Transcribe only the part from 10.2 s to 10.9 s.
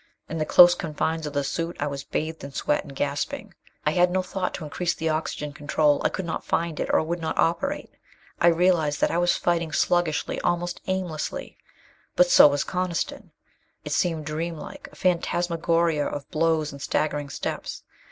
almost